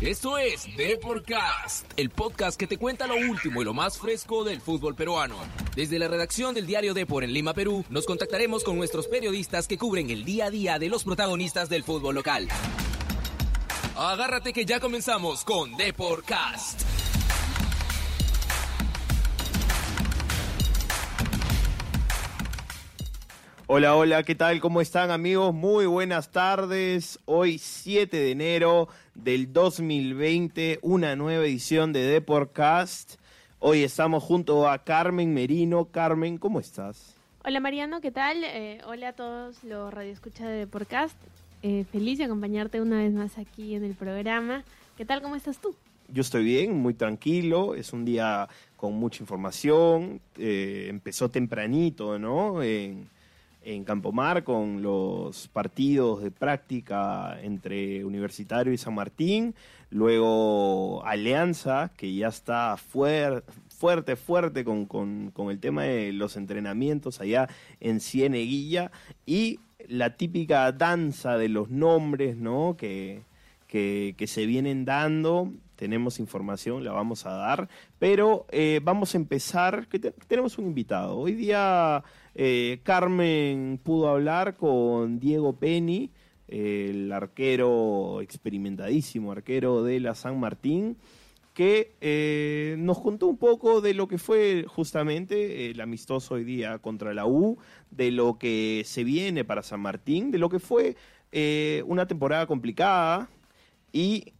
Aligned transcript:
Esto 0.00 0.38
es 0.38 0.66
Deporcast, 0.78 1.84
el 1.98 2.08
podcast 2.08 2.58
que 2.58 2.66
te 2.66 2.78
cuenta 2.78 3.06
lo 3.06 3.16
último 3.16 3.60
y 3.60 3.66
lo 3.66 3.74
más 3.74 3.98
fresco 3.98 4.44
del 4.44 4.62
fútbol 4.62 4.94
peruano. 4.94 5.36
Desde 5.76 5.98
la 5.98 6.08
redacción 6.08 6.54
del 6.54 6.66
diario 6.66 6.94
Depor 6.94 7.22
en 7.22 7.34
Lima, 7.34 7.52
Perú, 7.52 7.84
nos 7.90 8.06
contactaremos 8.06 8.64
con 8.64 8.78
nuestros 8.78 9.08
periodistas 9.08 9.68
que 9.68 9.76
cubren 9.76 10.08
el 10.08 10.24
día 10.24 10.46
a 10.46 10.50
día 10.50 10.78
de 10.78 10.88
los 10.88 11.04
protagonistas 11.04 11.68
del 11.68 11.84
fútbol 11.84 12.14
local. 12.14 12.48
Agárrate 13.94 14.54
que 14.54 14.64
ya 14.64 14.80
comenzamos 14.80 15.44
con 15.44 15.76
Deporcast. 15.76 16.80
Hola, 23.72 23.94
hola, 23.94 24.24
¿qué 24.24 24.34
tal? 24.34 24.60
¿Cómo 24.60 24.80
están 24.80 25.12
amigos? 25.12 25.54
Muy 25.54 25.86
buenas 25.86 26.32
tardes. 26.32 27.20
Hoy 27.24 27.58
7 27.58 28.16
de 28.16 28.30
enero 28.32 28.88
del 29.22 29.52
2020, 29.52 30.78
una 30.82 31.14
nueva 31.16 31.44
edición 31.44 31.92
de 31.92 32.00
Deportcast. 32.00 33.16
Hoy 33.58 33.82
estamos 33.82 34.22
junto 34.22 34.68
a 34.68 34.82
Carmen 34.82 35.34
Merino. 35.34 35.86
Carmen, 35.86 36.38
¿cómo 36.38 36.60
estás? 36.60 37.16
Hola 37.44 37.60
Mariano, 37.60 38.00
¿qué 38.00 38.10
tal? 38.10 38.42
Eh, 38.44 38.80
hola 38.86 39.08
a 39.08 39.12
todos 39.12 39.62
los 39.64 39.92
radioescuchas 39.92 40.46
de 40.46 40.54
Deportcast. 40.54 41.16
Eh, 41.62 41.84
feliz 41.92 42.18
de 42.18 42.24
acompañarte 42.24 42.80
una 42.80 42.98
vez 42.98 43.12
más 43.12 43.36
aquí 43.36 43.74
en 43.74 43.84
el 43.84 43.94
programa. 43.94 44.64
¿Qué 44.96 45.04
tal? 45.04 45.20
¿Cómo 45.20 45.36
estás 45.36 45.58
tú? 45.58 45.74
Yo 46.08 46.22
estoy 46.22 46.44
bien, 46.44 46.74
muy 46.74 46.94
tranquilo. 46.94 47.74
Es 47.74 47.92
un 47.92 48.04
día 48.04 48.48
con 48.76 48.94
mucha 48.94 49.22
información. 49.22 50.20
Eh, 50.38 50.86
empezó 50.88 51.30
tempranito, 51.30 52.18
¿no? 52.18 52.62
En, 52.62 53.08
en 53.62 53.84
Campomar 53.84 54.44
con 54.44 54.82
los 54.82 55.48
partidos 55.48 56.22
de 56.22 56.30
práctica 56.30 57.38
entre 57.42 58.04
Universitario 58.04 58.72
y 58.72 58.78
San 58.78 58.94
Martín, 58.94 59.54
luego 59.90 61.04
Alianza, 61.04 61.90
que 61.96 62.14
ya 62.14 62.28
está 62.28 62.76
fuerte, 62.76 64.16
fuerte 64.16 64.64
con, 64.64 64.86
con, 64.86 65.50
el 65.50 65.60
tema 65.60 65.84
de 65.84 66.12
los 66.12 66.36
entrenamientos 66.36 67.20
allá 67.20 67.48
en 67.80 68.00
Cieneguilla, 68.00 68.90
y 69.26 69.60
la 69.88 70.16
típica 70.16 70.70
danza 70.72 71.36
de 71.36 71.48
los 71.48 71.70
nombres, 71.70 72.36
¿no? 72.36 72.76
Que, 72.78 73.22
que, 73.70 74.24
se 74.26 74.46
vienen 74.46 74.84
dando. 74.84 75.52
Tenemos 75.76 76.18
información, 76.18 76.84
la 76.84 76.92
vamos 76.92 77.24
a 77.24 77.30
dar. 77.30 77.68
Pero 77.98 78.46
eh, 78.50 78.80
vamos 78.82 79.14
a 79.14 79.18
empezar, 79.18 79.86
que 79.86 79.98
tenemos 79.98 80.58
un 80.58 80.66
invitado. 80.66 81.16
Hoy 81.16 81.34
día 81.34 82.02
eh, 82.34 82.80
Carmen 82.82 83.80
pudo 83.82 84.08
hablar 84.08 84.56
con 84.56 85.20
Diego 85.20 85.54
Penny, 85.54 86.10
el 86.48 87.12
arquero 87.12 88.20
experimentadísimo, 88.20 89.30
arquero 89.30 89.84
de 89.84 90.00
la 90.00 90.16
San 90.16 90.40
Martín, 90.40 90.96
que 91.54 91.94
eh, 92.00 92.74
nos 92.78 92.98
contó 92.98 93.28
un 93.28 93.36
poco 93.36 93.80
de 93.80 93.94
lo 93.94 94.08
que 94.08 94.18
fue 94.18 94.64
justamente 94.66 95.70
el 95.70 95.80
amistoso 95.80 96.34
hoy 96.34 96.44
día 96.44 96.78
contra 96.78 97.14
la 97.14 97.26
U, 97.26 97.56
de 97.92 98.10
lo 98.10 98.36
que 98.36 98.82
se 98.84 99.04
viene 99.04 99.44
para 99.44 99.62
San 99.62 99.80
Martín, 99.80 100.32
de 100.32 100.38
lo 100.38 100.48
que 100.48 100.58
fue 100.58 100.96
una 101.86 102.08
temporada 102.08 102.44
complicada 102.46 103.28
y 103.92 104.32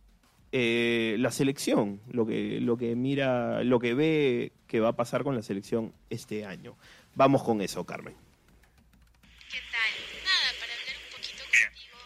la 0.53 1.31
selección, 1.31 2.01
lo 2.11 2.27
que, 2.27 2.59
lo 2.61 2.77
que 2.77 2.97
mira, 2.97 3.63
lo 3.63 3.79
que 3.79 3.95
ve 3.95 4.53
que 4.67 4.81
va 4.81 4.89
a 4.89 4.97
pasar 4.97 5.23
con 5.23 5.35
la 5.35 5.43
selección 5.43 5.93
este 6.11 6.45
año. 6.45 6.77
Vamos 7.15 7.43
con 7.43 7.61
eso, 7.61 7.85
Carmen. 7.85 8.15
¿Qué 9.51 9.59
tal? 9.75 9.93
Nada, 10.23 10.49
para 10.63 10.71
hablar 10.79 10.95
un 10.95 11.11
poquito 11.11 11.43
contigo 11.43 11.99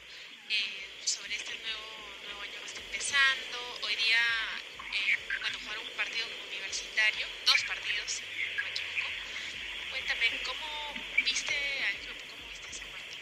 eh, 0.48 1.04
sobre 1.04 1.36
este 1.36 1.52
nuevo, 1.60 1.84
nuevo 2.24 2.40
año 2.40 2.56
que 2.64 2.68
está 2.72 2.80
empezando. 2.80 3.56
Hoy 3.84 3.94
día, 4.00 4.24
eh, 4.96 5.12
bueno, 5.44 5.60
jugaron 5.60 5.84
un 5.84 5.96
partido 6.00 6.24
universitario, 6.48 7.28
dos 7.44 7.60
partidos, 7.68 8.08
si 8.16 8.24
no 8.24 8.64
me 8.64 8.72
equivoco. 8.72 9.06
Cuéntame, 9.92 10.26
¿cómo 10.48 10.68
viste 11.20 11.52
al 11.52 11.96
grupo? 12.00 12.24
¿Cómo 12.32 12.48
viste 12.48 12.64
a 12.64 12.72
San 12.72 12.88
Martín? 12.96 13.20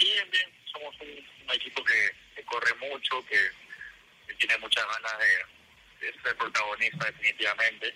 Bien, 0.00 0.24
bien. 0.32 0.48
Somos 0.72 0.96
un, 1.04 1.12
equipo 1.52 1.84
que, 1.84 2.42
corre 2.48 2.72
mucho, 2.88 3.20
que, 3.28 3.52
tiene 4.40 4.56
muchas 4.64 4.84
ganas 4.96 5.12
de, 5.20 6.06
de 6.06 6.07
ser 6.22 6.36
protagonista 6.36 7.06
definitivamente. 7.06 7.94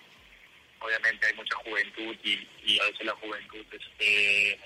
Obviamente 0.80 1.26
hay 1.26 1.34
mucha 1.34 1.56
juventud 1.56 2.16
y, 2.24 2.78
a 2.80 2.84
veces 2.84 3.06
la 3.06 3.14
juventud 3.14 3.64
este, 3.70 4.60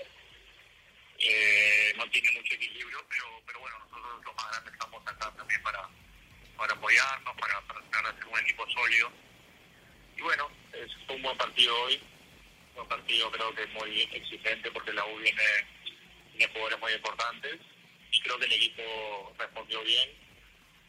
eh, 1.18 1.92
no 1.96 2.08
tiene 2.10 2.30
mucho 2.32 2.54
equilibrio, 2.54 3.04
pero, 3.08 3.42
pero 3.46 3.60
bueno, 3.60 3.78
nosotros 3.78 4.24
los 4.24 4.34
más 4.34 4.50
grandes 4.50 4.72
estamos 4.72 5.06
acá 5.06 5.30
también 5.36 5.62
para, 5.62 5.88
para 6.56 6.72
apoyarnos, 6.72 7.36
para, 7.36 7.60
para 7.62 7.80
tratar 7.90 8.16
ser 8.16 8.26
un 8.26 8.38
equipo 8.38 8.70
sólido. 8.70 9.12
Y 10.16 10.22
bueno, 10.22 10.50
es 10.72 10.90
un 11.08 11.22
buen 11.22 11.36
partido 11.36 11.78
hoy, 11.82 12.00
un 12.76 12.88
partido 12.88 13.30
creo 13.30 13.54
que 13.54 13.66
muy 13.66 14.02
exigente 14.12 14.70
porque 14.70 14.92
la 14.92 15.04
U 15.04 15.18
viene, 15.18 15.42
tiene 16.32 16.52
jugadores 16.52 16.78
muy 16.80 16.92
importantes 16.92 17.58
y 18.10 18.20
creo 18.20 18.38
que 18.38 18.46
el 18.46 18.52
equipo 18.52 19.34
respondió 19.38 19.82
bien 19.82 20.25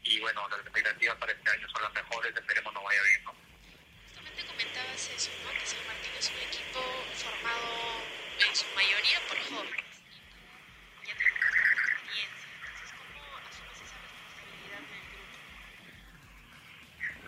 y 0.07 0.19
bueno, 0.19 0.47
las 0.49 0.59
expectativas 0.61 1.17
para 1.17 1.31
este 1.31 1.49
año 1.49 1.69
son 1.69 1.81
las 1.83 1.93
mejores, 1.93 2.35
esperemos 2.35 2.73
nos 2.73 2.83
vaya 2.83 3.01
bien, 3.03 3.23
¿no? 3.23 3.47
comentabas 4.57 5.09
eso, 5.09 5.31
¿no? 5.43 5.51
Que 5.53 5.65
San 5.65 5.85
Martín 5.85 6.11
es 6.17 6.29
un 6.29 6.41
equipo 6.49 6.81
formado 7.13 8.01
en 8.39 8.55
su 8.55 8.65
mayoría 8.75 9.19
por 9.27 9.37
jóvenes. 9.37 9.85
Ya 11.05 11.13
tienen 11.13 11.37
bastante 11.41 11.77
experiencia. 11.77 12.49
Entonces, 12.57 12.89
¿cómo 12.97 13.21
asumes 13.37 13.77
esa 13.81 13.97
responsabilidad 14.01 14.81
en 14.81 14.93
el 14.97 15.05
grupo? 15.13 15.37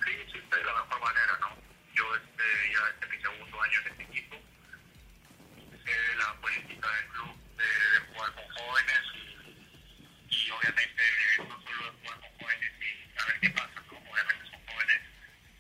Sí, 0.05 0.13
sí, 0.31 0.37
de 0.41 0.63
la 0.63 0.73
mejor 0.73 0.99
manera, 1.01 1.33
¿no? 1.37 1.49
Yo 1.93 2.15
este, 2.15 2.45
ya 2.73 2.81
este 2.89 3.05
es 3.05 3.11
mi 3.11 3.21
segundo 3.21 3.61
año 3.61 3.79
en 3.79 3.87
este 3.89 4.03
equipo. 4.09 4.35
Sé 5.85 6.15
la 6.17 6.33
política 6.41 6.87
del 6.89 7.07
club 7.13 7.35
de, 7.57 7.69
de 7.69 7.99
jugar 8.09 8.33
con 8.33 8.47
jóvenes 8.57 9.03
y, 9.13 9.27
y 10.29 10.51
obviamente 10.51 11.03
no 11.37 11.61
solo 11.61 11.83
de 11.85 11.91
jugar 12.01 12.17
con 12.21 12.31
jóvenes 12.37 12.73
y 12.81 13.19
a 13.19 13.25
ver 13.25 13.39
qué 13.39 13.49
pasa, 13.49 13.77
¿no? 13.85 13.97
Obviamente 13.97 14.49
son 14.49 14.61
jóvenes 14.65 15.01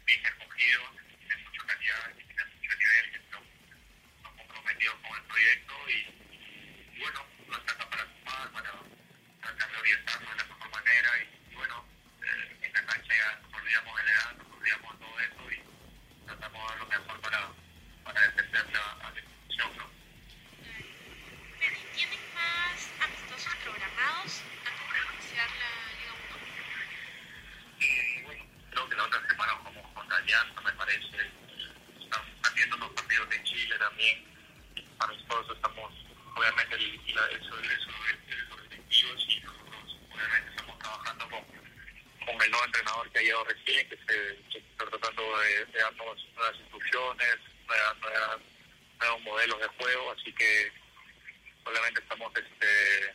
bien 0.05 0.25
escogidos 0.25 0.89
y 0.97 1.15
tienen 1.17 1.45
mucho 1.45 1.59
nivel, 2.79 3.11
que 3.11 3.17
están, 3.17 3.43
comprometidos 4.37 4.95
con 4.99 5.17
el 5.17 5.23
proyecto 5.23 5.73
y, 5.89 6.99
bueno, 6.99 7.25
lo 7.47 7.55
sacan 7.65 7.89
para 7.89 8.03
sumar, 8.03 8.51
para 8.51 8.71
tratar 9.41 9.71
de 9.71 9.77
orientarnos 9.77 10.31
de 10.31 10.37
la 10.37 10.43
mejor 10.45 10.71
manera 10.71 11.11
y, 11.19 11.55
bueno, 11.55 11.85
eh, 12.23 12.57
en 12.61 12.73
la 12.73 12.85
cancha 12.85 13.13
ya 13.15 13.39
nos 13.41 13.53
olvidamos 13.53 13.97
de 13.97 14.03
la 14.03 14.11
edad, 14.11 14.35
nos 14.37 14.51
olvidamos 14.57 14.93
de 14.93 15.05
todo 15.05 15.19
eso 15.19 15.51
y 15.51 16.25
tratamos 16.25 16.61
de 16.61 16.67
dar 16.69 16.79
lo 16.79 16.87
mejor 16.87 17.21
para, 17.21 17.51
para 18.03 18.21
defender 18.21 18.65
la, 18.71 18.91
a 19.07 19.11
la 19.11 19.19
institución, 19.19 19.77
¿no? 19.77 19.89
¿Tienen 21.95 22.33
más 22.33 22.89
amistosos 23.01 23.55
programados 23.63 24.41
antes 24.63 24.87
de 24.93 24.99
iniciar 25.13 25.49
la 25.49 25.69
Liga 25.99 26.13
1? 26.31 27.85
Eh, 27.85 28.21
bueno, 28.23 28.45
creo 28.71 28.89
que 28.89 28.95
la 28.95 29.03
otra 29.03 29.27
semana 29.27 29.53
vamos 29.63 29.93
con 29.93 30.13
Alianza, 30.13 30.61
me 30.61 30.71
parece 30.73 31.39
haciendo 32.59 32.77
los 32.77 32.91
partidos 32.91 33.29
de 33.29 33.43
Chile 33.43 33.77
también. 33.77 34.25
Amistosos 34.99 35.55
estamos, 35.55 35.93
obviamente, 36.35 36.75
el, 36.75 36.95
eso, 36.95 37.25
eso 37.31 37.59
es 37.59 37.87
los 38.49 38.69
directivos 38.69 39.25
y 39.29 39.39
nosotros, 39.41 39.97
obviamente, 40.11 40.49
estamos 40.49 40.79
trabajando 40.79 41.29
con, 41.29 41.45
con 42.25 42.41
el 42.41 42.51
nuevo 42.51 42.65
entrenador 42.65 43.09
que 43.11 43.19
ha 43.19 43.21
llegado 43.21 43.43
recién, 43.45 43.89
que, 43.89 43.97
se, 43.97 44.57
está 44.57 44.85
tratando 44.89 45.39
de, 45.39 45.65
darnos 45.79 46.27
nuevas 46.35 46.59
instrucciones, 46.59 47.37
nuevos 48.99 49.21
modelos 49.21 49.59
de 49.59 49.67
juego, 49.67 50.11
así 50.11 50.33
que 50.33 50.71
obviamente 51.63 52.01
estamos 52.01 52.33
este, 52.35 53.05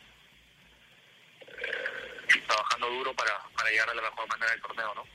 eh, 1.51 2.43
trabajando 2.47 2.89
duro 2.89 3.13
para, 3.13 3.43
para 3.55 3.69
llegar 3.69 3.89
a 3.89 3.93
la 3.93 4.01
mejor 4.01 4.27
manera 4.27 4.51
del 4.51 4.61
torneo, 4.61 4.95
¿no? 4.95 5.05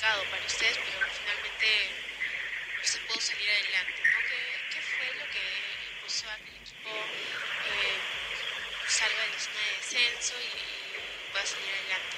para 0.00 0.38
ustedes, 0.50 0.78
pero 0.78 1.06
finalmente 1.10 1.66
se 2.82 2.98
pudo 3.06 3.20
salir 3.20 3.50
adelante. 3.50 4.02
¿no? 4.02 4.18
¿Qué, 4.28 4.40
¿Qué, 4.74 4.82
fue 4.82 5.06
lo 5.14 5.26
que 5.30 5.44
impulsó 5.94 6.30
a 6.30 6.36
que 6.36 6.50
el 6.50 6.56
equipo 6.56 6.90
eh, 6.90 7.98
salga 8.88 9.20
de 9.20 9.30
la 9.30 9.38
zona 9.38 9.60
de 9.60 9.76
descenso 9.76 10.34
y 10.40 11.30
pueda 11.30 11.46
salir 11.46 11.70
adelante? 11.70 12.16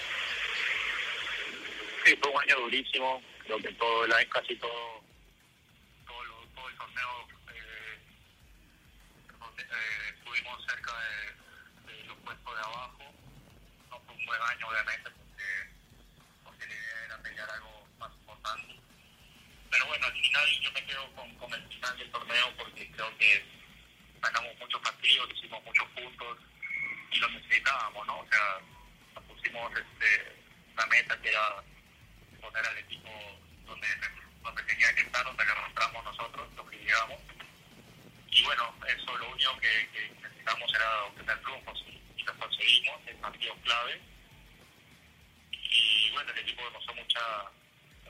Sí, 2.04 2.16
fue 2.16 2.32
un 2.32 2.40
año 2.40 2.56
durísimo, 2.60 3.22
creo 3.44 3.58
que 3.58 3.72
todo 3.74 4.04
el 4.06 4.12
año, 4.12 4.28
casi 4.30 4.56
todo, 4.56 5.04
todo, 6.06 6.24
lo, 6.24 6.34
todo 6.56 6.68
el 6.68 6.76
torneo 6.76 7.28
eh, 7.52 7.98
eh, 9.58 10.14
estuvimos 10.16 10.64
cerca 10.64 10.92
de, 11.86 12.04
los 12.04 12.16
puestos 12.24 12.54
de 12.54 12.60
abajo. 12.62 13.04
No 13.90 14.00
fue 14.00 14.14
un 14.14 14.26
buen 14.26 14.40
año, 14.42 14.68
obviamente, 14.68 15.10
pelear 17.22 17.50
algo 17.50 17.86
más 17.98 18.12
importante. 18.12 18.74
Pero 19.70 19.86
bueno, 19.86 20.06
al 20.06 20.12
final 20.32 20.60
yo 20.62 20.72
me 20.72 20.86
quedo 20.86 21.12
con, 21.12 21.52
el 21.52 21.68
final 21.68 21.98
del 21.98 22.10
torneo 22.10 22.56
porque 22.56 22.90
creo 22.92 23.18
que 23.18 23.44
ganamos 24.22 24.58
muchos 24.58 24.80
partidos, 24.80 25.28
hicimos 25.36 25.62
muchos 25.64 25.86
puntos 25.90 26.38
y 27.10 27.18
lo 27.18 27.28
necesitábamos, 27.28 28.06
¿no? 28.06 28.20
O 28.20 28.26
sea, 28.28 28.60
nos 29.14 29.24
pusimos 29.24 29.72
este, 29.72 30.32
meta 30.88 31.20
que 31.20 31.28
era 31.28 31.62
poner 32.40 32.66
al 32.66 32.78
equipo 32.78 33.10
donde, 33.66 33.88
donde 34.42 34.62
tenía 34.62 34.94
que 34.94 35.02
estar, 35.02 35.24
donde 35.24 35.44
le 35.44 35.54
mostramos 35.54 36.04
nosotros, 36.04 36.48
lo 36.56 36.66
que 36.66 36.76
llegamos. 36.76 37.20
Y 38.30 38.42
bueno, 38.44 38.74
eso 38.88 39.18
lo 39.18 39.30
único 39.30 39.58
que, 39.58 39.88
que 39.92 40.10
necesitamos 40.22 40.74
era 40.74 41.04
obtener 41.04 41.42
triunfos 41.42 41.84
y, 41.88 42.20
y 42.20 42.24
lo 42.24 42.34
conseguimos 42.38 43.00
en 43.06 43.18
partidos 43.18 43.58
clave. 43.64 44.00
Y 45.52 46.10
bueno, 46.12 46.32
el 46.32 46.38
equipo 46.38 46.64
demostró 46.64 46.94
mucha 46.94 47.20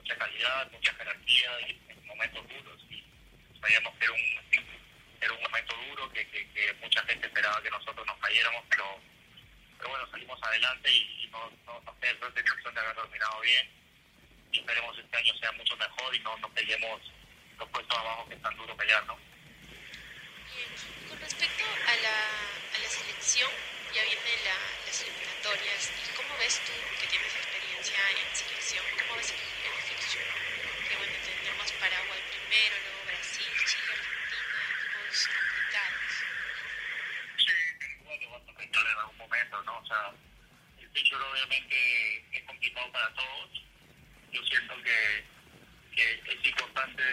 mucha 0.03 0.17
calidad, 0.17 0.71
mucha 0.71 0.93
jerarquía 0.93 1.49
y 1.69 1.73
momentos 2.15 2.47
duros. 2.47 2.79
Y 2.89 3.03
sabíamos 3.59 3.93
que 3.97 4.05
era 4.05 4.13
un, 4.13 4.23
era 5.21 5.33
un 5.33 5.41
momento 5.41 5.75
duro, 5.89 6.11
que, 6.13 6.27
que, 6.29 6.47
que 6.51 6.73
mucha 6.81 7.03
gente 7.05 7.27
esperaba 7.27 7.61
que 7.61 7.69
nosotros 7.69 8.05
nos 8.05 8.17
cayéramos, 8.19 8.63
pero, 8.69 8.99
pero 9.77 9.89
bueno, 9.89 10.07
salimos 10.11 10.43
adelante 10.43 10.91
y, 10.91 11.23
y 11.23 11.27
no, 11.27 11.49
no 11.65 11.99
queda 11.99 12.13
la 12.13 12.31
sensación 12.33 12.73
de 12.73 12.81
haber 12.81 12.95
terminado 12.95 13.39
bien. 13.41 13.69
Y 14.51 14.59
esperemos 14.59 14.97
este 14.97 15.17
año 15.17 15.33
sea 15.39 15.51
mucho 15.53 15.75
mejor 15.77 16.15
y 16.15 16.19
no, 16.19 16.37
no 16.37 16.49
peleemos 16.49 17.01
los 17.57 17.69
puestos 17.69 17.97
abajo 17.97 18.27
que 18.27 18.35
es 18.35 18.41
tan 18.41 18.55
duro 18.57 18.77
pelear, 18.77 19.03
¿no? 19.05 19.17
Bien. 19.17 21.09
Con 21.09 21.19
respecto 21.19 21.63
a 21.65 21.95
la, 21.95 22.17
a 22.75 22.77
la 22.77 22.89
selección, 22.89 23.49
ya 23.95 24.03
vienen 24.03 24.43
la, 24.45 24.57
las 24.85 25.01
eliminatorias. 25.01 25.91
¿Y 26.05 26.15
cómo 26.15 26.37
ves 26.37 26.61
tú, 26.65 26.73
que 27.01 27.07
tienes 27.07 27.33
experiencia 27.33 27.97
en 28.11 28.35
selección, 28.35 28.85
cómo 28.99 29.15
ves 29.17 29.31
el, 29.31 29.41
el 29.41 29.81
fixture? 29.89 30.25
Que 30.87 30.95
bueno, 30.97 31.13
tenemos 31.25 31.71
Paraguay 31.73 32.21
primero, 32.53 32.75
luego 32.85 33.05
Brasil, 33.05 33.45
Chile, 33.65 33.93
Argentina, 33.97 34.57
equipos 34.77 35.27
complicados. 35.33 36.13
Sí, 37.37 37.53
pero 37.79 37.93
igual 37.93 38.19
te 38.19 38.27
vas 38.27 38.85
a 38.85 38.91
en 38.91 38.97
algún 38.99 39.17
momento, 39.17 39.63
¿no? 39.63 39.77
O 39.79 39.85
sea, 39.85 40.11
el 40.79 40.89
picture 40.89 41.23
obviamente 41.23 42.25
es 42.31 42.43
complicado 42.43 42.91
para 42.91 43.13
todos. 43.15 43.49
Yo 44.31 44.43
siento 44.45 44.75
que, 44.83 45.25
que 45.95 46.21
es 46.31 46.45
importante 46.45 47.03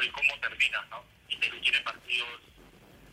el 0.00 0.12
cómo 0.12 0.40
terminas, 0.40 0.88
¿no? 0.88 1.04
Y 1.28 1.36
Perú 1.36 1.60
tiene 1.60 1.80
partidos 1.80 2.40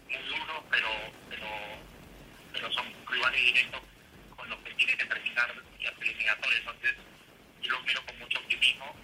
muy 0.10 0.18
duros, 0.24 0.64
pero, 0.70 0.90
pero 1.30 2.72
son 2.74 2.94
rivales 3.08 3.42
directos 3.42 3.82
con 4.36 4.50
los 4.50 4.60
que 4.60 4.74
tiene 4.74 4.98
que 4.98 5.06
terminar 5.06 5.64
las 5.80 5.94
eliminatorias. 6.02 6.60
Entonces, 6.60 6.96
yo 7.62 7.72
lo 7.72 7.82
miro 7.84 8.06
con 8.06 8.20
mucho 8.20 8.40
optimismo. 8.40 8.96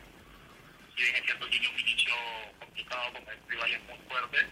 Si 0.99 1.03
bien 1.03 1.15
es 1.15 1.23
cierto, 1.23 1.47
tiene 1.47 1.69
un 1.69 1.79
inicio 1.79 2.13
complicado 2.59 3.13
con 3.13 3.25
rivales 3.47 3.81
muy 3.83 3.97
fuertes, 4.09 4.45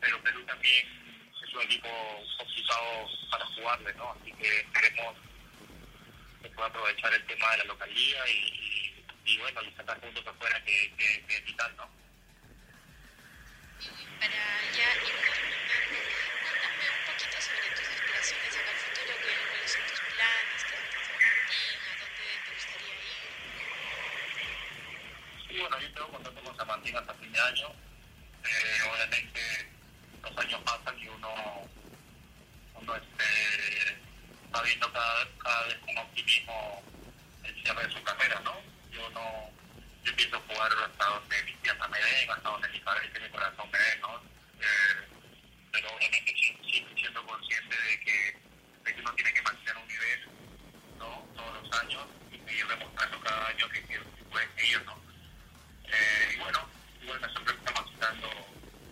pero 0.00 0.20
Perú 0.22 0.44
también 0.44 0.86
es 1.40 1.54
un 1.54 1.62
equipo 1.62 1.88
complicado 2.36 3.08
jugarle, 3.92 3.98
¿no? 3.98 4.12
Así 4.12 4.32
que 4.32 4.60
esperemos 4.60 5.16
que 6.42 6.48
pueda 6.50 6.68
aprovechar 6.68 7.14
el 7.14 7.26
tema 7.26 7.50
de 7.52 7.58
la 7.58 7.64
localía 7.64 8.28
y, 8.28 8.32
y, 8.32 9.32
y 9.32 9.38
bueno, 9.38 9.62
y 9.62 9.72
sacar 9.72 10.00
puntos 10.00 10.26
afuera 10.26 10.62
que, 10.64 10.92
que, 10.96 11.24
que 11.26 11.34
es 11.36 11.44
vital, 11.44 11.76
¿no? 11.76 11.88
Y 13.80 13.86
para 14.20 14.34
ya 14.72 14.94
ir 14.94 15.02
terminando, 15.02 15.94
cuéntame 16.42 16.84
un 16.90 17.04
poquito 17.06 17.36
sobre 17.40 17.68
tus 17.70 17.86
aspiraciones 17.88 18.56
acá 18.56 18.70
al 18.70 18.76
futuro, 18.76 19.12
¿qué, 19.22 19.32
cuáles 19.50 19.70
son 19.72 19.82
tus 19.86 20.00
planes, 20.00 20.60
qué 20.68 20.74
haces 20.76 20.92
en 20.92 21.02
San 21.02 21.18
Martín, 21.18 21.76
a 21.82 21.96
dónde 21.98 22.26
te 22.46 22.50
gustaría 22.54 22.94
ir. 22.94 23.20
Y 25.50 25.52
bueno, 25.60 25.76
yo 25.80 25.88
tengo 25.92 26.08
contacto 26.08 26.40
con 26.42 26.56
San 26.56 26.66
Martín 26.68 26.96
hasta 26.96 27.14
fin 27.14 27.32
de 27.32 27.40
año. 27.40 27.68
Eh, 28.42 28.82
obviamente 28.90 29.40
los 30.22 30.38
años 30.38 30.60
pasan 30.64 30.98
y 30.98 31.08
uno, 31.08 31.68
uno 32.82 32.96
este, 32.96 33.96
está 34.44 34.62
viendo 34.62 34.92
cada, 34.92 35.28
cada 35.38 35.66
vez 35.66 35.78
con 35.86 35.98
optimismo 35.98 36.82
el 37.44 37.62
cierre 37.62 37.86
de 37.86 37.92
su 37.92 38.02
carrera, 38.02 38.40
¿no? 38.44 38.60
Yo 38.90 39.08
no, 39.10 39.50
yo 40.04 40.16
pienso 40.16 40.40
jugar 40.48 40.70
hasta 40.72 41.04
donde 41.06 41.42
mis 41.44 41.56
piernas 41.58 41.88
me 41.90 41.98
den, 41.98 42.30
hasta 42.30 42.48
donde 42.48 42.68
mi 42.68 42.80
cabeza 42.80 43.18
y 43.18 43.22
mi 43.22 43.28
corazón 43.30 43.70
me 43.70 43.78
den, 43.78 44.00
¿no? 44.00 44.16
Eh, 44.60 45.08
pero 45.72 45.88
obviamente 45.96 46.34
sí, 46.36 46.86
siendo 46.96 47.24
consciente 47.26 47.76
de 47.80 48.00
que, 48.00 48.36
de 48.84 48.94
que 48.94 49.00
uno 49.00 49.14
tiene 49.14 49.32
que 49.32 49.42
mantener 49.42 49.76
un 49.76 49.88
nivel, 49.88 50.28
¿no? 50.98 51.28
Todos 51.34 51.62
los 51.62 51.80
años 51.80 52.06
y 52.30 52.38
seguir 52.38 52.66
demostrando 52.68 53.20
cada 53.20 53.46
año 53.48 53.68
que, 53.70 53.82
que 53.86 53.98
puede 54.30 54.48
seguir, 54.56 54.82
¿no? 54.84 55.00
Eh, 55.84 56.32
y 56.34 56.36
bueno, 56.38 56.68
igual 57.02 57.20
me 57.20 57.26
estoy 57.26 57.44
capacitando 57.64 58.28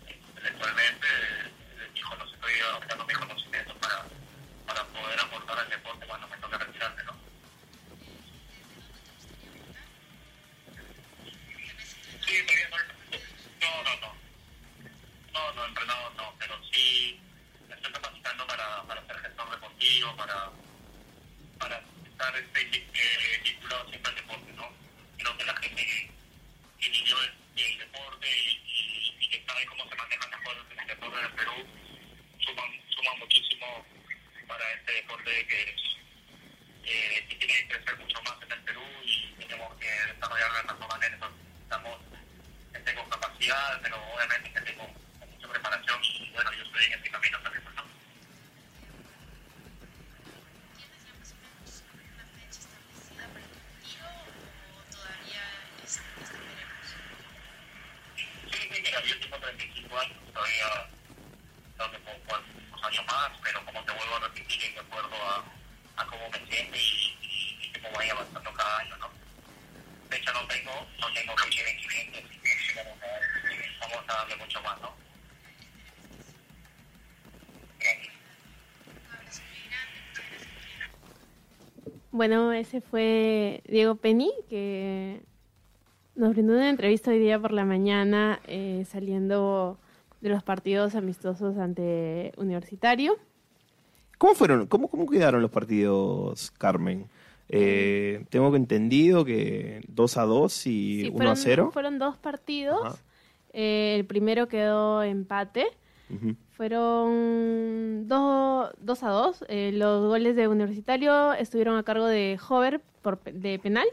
intelectualmente, 0.07 1.07
eh, 1.07 1.89
mi 1.93 2.01
cono- 2.01 2.25
estoy 2.25 2.59
adaptando 2.61 3.05
mis 3.05 3.17
conocimientos 3.17 3.75
para, 3.77 4.05
para 4.65 4.83
poder 4.87 5.19
aportar 5.19 5.59
al 5.59 5.69
deporte 5.69 6.05
cuando 6.07 6.27
me 6.27 6.37
toque 6.37 6.57
retirarme, 6.57 7.03
¿no? 7.03 7.15
Sí, 12.25 12.43
todavía 12.45 12.69
no, 12.69 13.83
no, 13.83 13.83
no, 13.83 13.95
no, 13.99 14.15
no, 15.33 15.53
no, 15.53 15.65
entrenado 15.65 16.09
no, 16.17 16.35
pero 16.39 16.59
sí 16.71 17.19
me 17.67 17.75
estoy 17.75 17.91
capacitando 17.91 18.45
para, 18.47 18.83
para 18.83 19.05
ser 19.07 19.17
gestor 19.19 19.49
deportivo, 19.51 20.15
para, 20.15 20.49
para 21.59 21.81
estar 22.05 22.35
este, 22.37 22.61
eh, 22.93 23.41
vinculado 23.43 23.89
siempre 23.89 24.09
al 24.11 24.15
deporte, 24.17 24.53
¿no? 24.53 24.69
Creo 25.17 25.37
que 25.37 25.45
la 25.45 25.55
gente 25.57 25.85
que, 25.85 26.11
que 26.79 26.89
vivió 26.89 27.17
el, 27.23 27.33
el 27.57 27.77
deporte 27.79 28.27
y, 28.29 28.61
y, 28.65 29.15
y 29.19 29.29
que 29.29 29.43
sabe 29.45 29.65
cómo 29.65 29.89
se 29.89 29.95
manejan 29.95 30.31
las 30.31 30.41
cosas 30.41 30.63
en 30.71 30.79
el 30.79 30.87
deporte 30.87 31.19
en 31.19 31.25
el 31.25 31.31
Perú 31.33 31.53
suman, 32.39 32.69
suman 32.89 33.19
muchísimo 33.19 33.85
para 34.47 34.73
este 34.73 34.91
deporte 34.93 35.47
que, 35.47 35.75
eh, 36.85 37.25
que 37.29 37.35
tiene 37.35 37.53
que 37.53 37.67
crecer 37.67 37.97
mucho 37.97 38.21
más 38.23 38.41
en 38.43 38.51
el 38.51 38.61
Perú 38.63 38.83
y 39.05 39.33
tenemos 39.39 39.75
que 39.79 39.87
desarrollarlo 39.89 40.57
de 40.57 40.63
la 40.63 40.73
mejor 40.73 40.89
manera. 40.89 41.13
Entonces, 41.15 41.41
estamos, 41.63 41.99
que 42.71 43.40
pero 43.81 43.97
obviamente 44.13 44.51
que 44.53 44.61
tengo 44.61 44.87
mucha 45.19 45.47
preparación 45.47 45.99
y 46.03 46.29
bueno, 46.31 46.51
yo 46.53 46.63
estoy 46.63 46.85
en 46.85 46.93
este 46.93 47.09
camino 47.09 47.39
también, 47.41 47.63
¿no? 47.75 47.83
¿Tienes 50.77 51.05
ya 51.05 51.13
más 51.19 51.31
o 51.31 51.35
menos 51.41 51.83
una 51.91 52.25
fecha 52.31 52.59
establecida 52.63 53.27
para 53.27 53.45
tu 53.51 53.59
retiro 53.59 54.07
o 54.71 54.81
todavía 54.91 55.43
es, 55.83 55.99
esperemos? 55.99 56.87
Sí, 58.15 58.25
sí, 58.71 58.81
mira, 58.81 59.01
yo 59.03 59.19
tengo 59.19 59.37
35 59.37 59.99
años, 59.99 60.17
todavía 60.33 60.87
creo 61.77 61.91
que 61.91 61.99
puedo 61.99 62.17
jugar 62.23 62.41
unos 62.71 62.83
años 62.83 63.05
más, 63.05 63.31
pero 63.43 63.65
como 63.65 63.83
te 63.83 63.91
vuelvo 63.91 64.15
a 64.15 64.19
repetir, 64.19 64.73
de 64.73 64.79
acuerdo 64.79 65.15
a, 65.29 65.43
a 65.97 66.05
cómo 66.05 66.29
me 66.29 66.37
siente 66.47 66.77
y, 66.77 67.17
y, 67.21 67.59
y 67.67 67.71
cómo 67.81 67.91
vaya 67.97 68.13
avanzando 68.13 68.53
cada 68.53 68.77
año, 68.79 68.97
¿no? 68.97 69.11
Fecha 70.09 70.31
no 70.33 70.47
tengo, 70.47 70.87
no 70.99 71.13
tengo 71.13 71.35
fecha 71.37 71.63
de 71.63 71.73
vencimiento, 71.73 72.19
así 72.19 72.39
que 72.39 72.49
sí, 72.49 72.73
vamos 72.75 72.97
a, 73.01 73.05
ver, 73.07 73.71
vamos 73.79 73.97
a 74.09 74.13
darle 74.13 74.35
mucho 74.37 74.61
más, 74.61 74.79
¿no? 74.81 74.95
Gracias. 77.79 78.13
Un 78.85 79.13
abrazo 79.15 79.41
muy 79.49 79.69
grande, 79.69 80.01
muchas 80.07 80.25
gracias. 80.29 82.00
Bueno, 82.11 82.51
ese 82.51 82.81
fue 82.81 83.63
Diego 83.67 83.95
Penny, 83.95 84.31
que 84.49 85.21
nos 86.15 86.31
brindó 86.31 86.53
una 86.53 86.69
entrevista 86.69 87.11
hoy 87.11 87.19
día 87.19 87.39
por 87.39 87.53
la 87.53 87.63
mañana, 87.63 88.41
eh, 88.47 88.85
saliendo 88.89 89.77
de 90.19 90.29
los 90.29 90.43
partidos 90.43 90.95
amistosos 90.95 91.57
ante 91.57 92.33
Universitario. 92.35 93.17
¿Cómo 94.17 94.35
fueron? 94.35 94.67
¿Cómo, 94.67 94.89
cómo 94.89 95.07
quedaron 95.07 95.41
los 95.41 95.51
partidos, 95.51 96.51
Carmen? 96.51 97.07
Eh, 97.47 98.25
tengo 98.29 98.51
que 98.51 98.57
entendido 98.57 99.25
que 99.25 99.81
2 99.87 100.17
a 100.17 100.23
2 100.23 100.67
y 100.67 101.01
Sí, 101.01 101.07
1 101.07 101.13
fueron, 101.13 101.33
a 101.33 101.35
0. 101.35 101.69
Fueron 101.73 101.99
dos 101.99 102.17
partidos. 102.17 103.03
Eh, 103.53 103.95
el 103.97 104.05
primero 104.05 104.47
quedó 104.47 105.01
empate. 105.03 105.67
Ujú. 106.09 106.35
Fueron 106.61 108.07
2 108.07 108.69
dos 108.77 109.01
a 109.01 109.09
2. 109.09 109.45
los 109.73 110.07
goles 110.07 110.35
de 110.35 110.47
Universitario 110.47 111.33
estuvieron 111.33 111.75
a 111.75 111.81
cargo 111.81 112.05
de 112.05 112.37
Hover 112.47 112.79
por, 113.01 113.19
de 113.23 113.57
penal, 113.57 113.87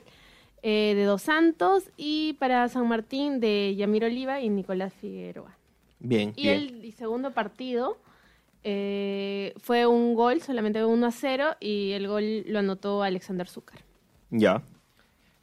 eh, 0.62 0.92
de 0.94 1.04
Dos 1.04 1.22
Santos 1.22 1.84
y 1.96 2.34
para 2.34 2.68
San 2.68 2.86
Martín 2.86 3.40
de 3.40 3.74
Yamir 3.74 4.04
Oliva 4.04 4.42
y 4.42 4.50
Nicolás 4.50 4.92
Figueroa. 4.92 5.56
Bien, 5.98 6.34
Y 6.36 6.42
bien. 6.42 6.56
el 6.56 6.84
y 6.84 6.92
segundo 6.92 7.32
partido 7.32 7.96
eh, 8.64 9.54
fue 9.56 9.86
un 9.86 10.12
gol, 10.14 10.42
solamente 10.42 10.84
1 10.84 11.06
a 11.06 11.10
0, 11.10 11.56
y 11.60 11.92
el 11.92 12.06
gol 12.06 12.44
lo 12.48 12.58
anotó 12.58 13.02
Alexander 13.02 13.48
Zúcar. 13.48 13.80
Ya. 14.28 14.62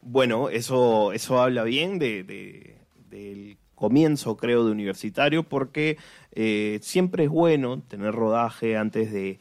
Bueno, 0.04 0.50
eso, 0.50 1.12
eso 1.12 1.42
habla 1.42 1.64
bien 1.64 1.98
de, 1.98 2.24
de- 2.24 2.78
del 3.10 3.58
comienzo, 3.76 4.38
creo, 4.38 4.66
de 4.66 4.72
universitario, 4.72 5.44
porque 5.44 5.98
eh, 6.32 6.80
siempre 6.82 7.26
es 7.26 7.30
bueno 7.30 7.82
tener 7.82 8.14
rodaje 8.14 8.78
antes 8.78 9.12
de, 9.12 9.40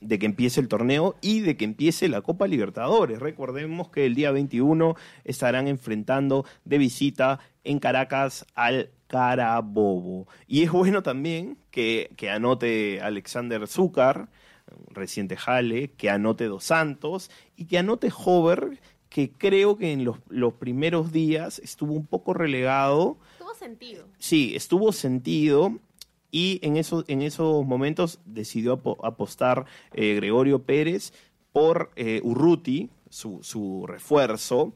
de 0.00 0.18
que 0.18 0.26
empiece 0.26 0.60
el 0.60 0.68
torneo 0.68 1.16
y 1.20 1.40
de 1.40 1.56
que 1.56 1.64
empiece 1.64 2.08
la 2.08 2.22
Copa 2.22 2.46
Libertadores. 2.46 3.18
Recordemos 3.18 3.88
que 3.90 4.06
el 4.06 4.14
día 4.14 4.30
21 4.30 4.94
estarán 5.24 5.68
enfrentando 5.68 6.44
de 6.64 6.78
visita 6.78 7.40
en 7.64 7.78
Caracas 7.78 8.46
al 8.54 8.90
Carabobo. 9.08 10.28
Y 10.46 10.62
es 10.62 10.70
bueno 10.70 11.02
también 11.02 11.58
que, 11.70 12.10
que 12.16 12.30
anote 12.30 13.00
Alexander 13.00 13.66
Zúcar, 13.66 14.28
reciente 14.90 15.36
Jale, 15.36 15.92
que 15.92 16.10
anote 16.10 16.44
Dos 16.44 16.64
Santos 16.64 17.30
y 17.56 17.64
que 17.66 17.78
anote 17.78 18.10
Hover, 18.14 18.80
que 19.08 19.30
creo 19.30 19.76
que 19.78 19.92
en 19.92 20.04
los, 20.04 20.18
los 20.28 20.54
primeros 20.54 21.12
días 21.12 21.58
estuvo 21.60 21.94
un 21.94 22.06
poco 22.06 22.34
relegado. 22.34 23.16
Tuvo 23.38 23.54
sentido. 23.54 24.06
Sí, 24.18 24.54
estuvo 24.54 24.92
sentido 24.92 25.78
y 26.30 26.60
en, 26.62 26.76
esos 26.76 27.04
en 27.08 27.22
esos 27.22 27.64
momentos 27.64 28.20
decidió 28.26 28.74
apo- 28.82 28.98
apostar 29.02 29.64
eh, 29.94 30.14
Gregorio 30.14 30.62
Pérez 30.62 31.12
por 31.52 31.90
eh, 31.96 32.20
Urruti, 32.22 32.90
su, 33.08 33.38
su 33.42 33.86
refuerzo, 33.86 34.74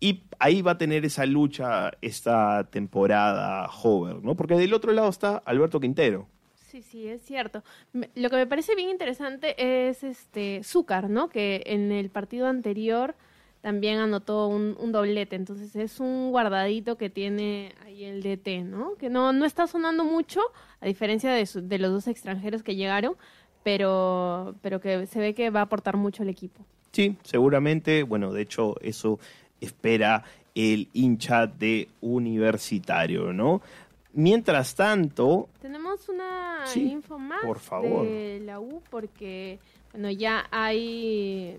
y 0.00 0.22
ahí 0.38 0.62
va 0.62 0.72
a 0.72 0.78
tener 0.78 1.04
esa 1.04 1.24
lucha 1.26 1.92
esta 2.02 2.68
temporada 2.70 3.68
Hover, 3.82 4.22
¿no? 4.22 4.34
Porque 4.36 4.54
del 4.54 4.74
otro 4.74 4.92
lado 4.92 5.08
está 5.08 5.38
Alberto 5.38 5.78
Quintero. 5.80 6.28
Sí, 6.70 6.82
sí, 6.82 7.08
es 7.08 7.22
cierto. 7.22 7.64
Lo 8.14 8.28
que 8.30 8.36
me 8.36 8.46
parece 8.46 8.74
bien 8.74 8.90
interesante 8.90 9.88
es 9.88 10.04
este 10.04 10.60
Zúcar, 10.62 11.08
¿no? 11.08 11.28
Que 11.28 11.62
en 11.66 11.92
el 11.92 12.10
partido 12.10 12.46
anterior 12.46 13.14
también 13.60 13.98
anotó 13.98 14.46
un, 14.48 14.76
un 14.78 14.92
doblete. 14.92 15.36
Entonces 15.36 15.74
es 15.76 16.00
un 16.00 16.30
guardadito 16.30 16.96
que 16.96 17.10
tiene 17.10 17.74
ahí 17.84 18.04
el 18.04 18.22
DT, 18.22 18.64
¿no? 18.64 18.94
Que 18.96 19.08
no, 19.10 19.32
no 19.32 19.44
está 19.44 19.66
sonando 19.66 20.04
mucho, 20.04 20.40
a 20.80 20.86
diferencia 20.86 21.30
de, 21.32 21.44
su- 21.46 21.66
de 21.66 21.78
los 21.78 21.90
dos 21.90 22.06
extranjeros 22.08 22.62
que 22.62 22.76
llegaron, 22.76 23.14
pero, 23.64 24.54
pero 24.62 24.80
que 24.80 25.06
se 25.06 25.18
ve 25.20 25.34
que 25.34 25.50
va 25.50 25.60
a 25.60 25.64
aportar 25.64 25.96
mucho 25.96 26.22
al 26.22 26.28
equipo. 26.28 26.64
Sí, 26.92 27.16
seguramente, 27.22 28.02
bueno, 28.02 28.32
de 28.32 28.42
hecho 28.42 28.76
eso 28.80 29.18
espera 29.60 30.24
el 30.54 30.88
hincha 30.94 31.46
de 31.46 31.88
universitario, 32.00 33.32
¿no? 33.32 33.60
Mientras 34.14 34.74
tanto, 34.74 35.48
Tenemos 35.60 36.08
una 36.08 36.62
Sí, 36.64 36.90
info 36.90 37.18
más 37.18 37.44
por 37.44 37.58
favor. 37.58 38.04
de 38.06 38.40
la 38.44 38.58
U 38.58 38.82
porque 38.90 39.58
bueno 39.92 40.10
ya 40.10 40.46
hay 40.50 41.58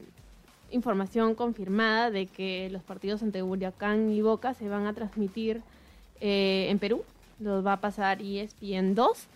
información 0.71 1.35
confirmada 1.35 2.11
de 2.11 2.27
que 2.27 2.69
los 2.69 2.83
partidos 2.83 3.21
entre 3.21 3.43
Huracán 3.43 4.11
y 4.11 4.21
Boca 4.21 4.53
se 4.53 4.67
van 4.67 4.85
a 4.85 4.93
transmitir 4.93 5.61
eh, 6.21 6.67
en 6.69 6.79
Perú. 6.79 7.03
Los 7.39 7.65
va 7.65 7.73
a 7.73 7.81
pasar 7.81 8.21
ESPN 8.21 8.95
2. 8.95 9.27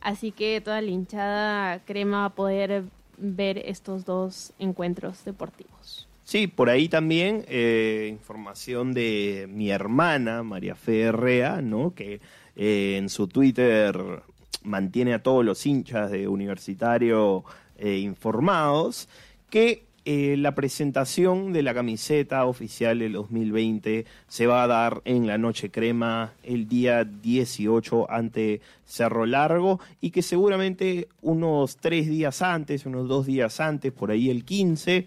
Así 0.00 0.32
que 0.32 0.60
toda 0.60 0.80
la 0.80 0.90
hinchada 0.90 1.78
crema 1.80 2.20
va 2.20 2.24
a 2.26 2.34
poder 2.34 2.84
ver 3.18 3.58
estos 3.58 4.04
dos 4.04 4.52
encuentros 4.58 5.24
deportivos. 5.24 6.08
Sí, 6.24 6.46
por 6.46 6.70
ahí 6.70 6.88
también 6.88 7.44
eh, 7.48 8.08
información 8.10 8.94
de 8.94 9.46
mi 9.50 9.70
hermana, 9.70 10.42
María 10.42 10.74
Fe 10.74 11.02
Herrea, 11.02 11.60
¿no? 11.60 11.92
que 11.94 12.20
eh, 12.56 12.96
en 12.96 13.08
su 13.08 13.26
Twitter 13.26 14.22
mantiene 14.62 15.12
a 15.12 15.22
todos 15.22 15.44
los 15.44 15.66
hinchas 15.66 16.10
de 16.10 16.28
universitario 16.28 17.44
informados, 17.82 19.08
que 19.48 19.84
eh, 20.04 20.36
la 20.38 20.54
presentación 20.54 21.52
de 21.52 21.62
la 21.62 21.74
camiseta 21.74 22.46
oficial 22.46 23.00
del 23.00 23.12
2020 23.12 24.06
se 24.28 24.46
va 24.46 24.62
a 24.62 24.66
dar 24.66 25.02
en 25.04 25.26
la 25.26 25.36
Noche 25.36 25.70
Crema 25.70 26.32
el 26.42 26.68
día 26.68 27.04
18 27.04 28.10
ante 28.10 28.62
Cerro 28.86 29.26
Largo 29.26 29.78
y 30.00 30.10
que 30.10 30.22
seguramente 30.22 31.08
unos 31.20 31.76
tres 31.76 32.08
días 32.08 32.40
antes, 32.40 32.86
unos 32.86 33.08
dos 33.08 33.26
días 33.26 33.60
antes, 33.60 33.92
por 33.92 34.10
ahí 34.10 34.30
el 34.30 34.44
15, 34.44 35.06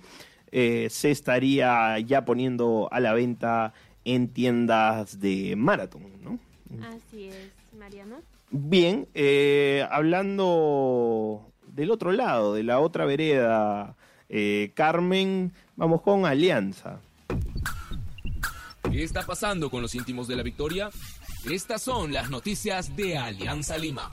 eh, 0.52 0.88
se 0.92 1.10
estaría 1.10 1.98
ya 2.00 2.24
poniendo 2.24 2.88
a 2.92 3.00
la 3.00 3.14
venta 3.14 3.74
en 4.06 4.28
tiendas 4.28 5.20
de 5.20 5.56
Marathon, 5.56 6.04
¿no? 6.22 6.40
Así 6.86 7.30
es, 7.30 7.52
Mariano. 7.80 8.18
Bien, 8.52 9.08
eh, 9.16 9.88
hablando 9.90 11.52
del 11.68 11.90
otro 11.90 12.12
lado, 12.12 12.54
de 12.54 12.62
la 12.62 12.80
otra 12.80 13.06
vereda, 13.06 13.96
eh, 14.30 14.72
Carmen, 14.76 15.52
vamos 15.76 16.02
con 16.02 16.26
Alianza. 16.26 17.00
¿Qué 18.92 19.04
está 19.04 19.24
pasando 19.24 19.70
con 19.70 19.82
los 19.82 19.96
íntimos 19.96 20.28
de 20.28 20.36
la 20.36 20.44
victoria? 20.44 20.90
Estas 21.50 21.82
son 21.82 22.14
las 22.14 22.30
noticias 22.30 22.96
de 22.96 23.18
Alianza 23.18 23.78
Lima. 23.78 24.12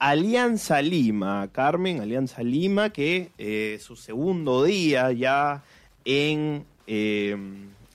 Alianza 0.00 0.80
Lima, 0.80 1.50
Carmen, 1.52 2.00
Alianza 2.00 2.42
Lima, 2.42 2.90
que 2.90 3.32
eh, 3.36 3.78
su 3.82 3.96
segundo 3.96 4.64
día 4.64 5.12
ya 5.12 5.62
en, 6.06 6.64
eh, 6.86 7.36